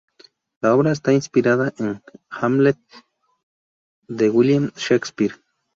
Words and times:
La 0.61 0.73
obra 0.73 0.91
está 0.93 1.13
inspirada 1.13 1.71
en 1.77 2.01
"Hamlet" 2.31 2.79
de 4.07 4.31
William 4.31 4.71
Shakespeare. 4.75 5.35